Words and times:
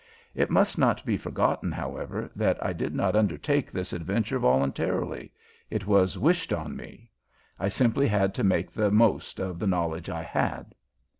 It 0.33 0.49
must 0.49 0.79
not 0.79 1.05
be 1.05 1.15
forgotten, 1.15 1.71
however, 1.71 2.31
that 2.35 2.57
I 2.65 2.73
did 2.73 2.95
not 2.95 3.15
undertake 3.15 3.71
this 3.71 3.93
adventure 3.93 4.39
voluntarily. 4.39 5.31
It 5.69 5.85
was 5.85 6.17
"wished 6.17 6.51
on 6.51 6.75
me." 6.75 7.11
I 7.59 7.67
simply 7.67 8.07
had 8.07 8.33
to 8.33 8.43
make 8.43 8.71
the 8.71 8.89
most 8.89 9.39
of 9.39 9.59
the 9.59 9.67
knowledge 9.67 10.09
I 10.09 10.23
had. 10.23 10.73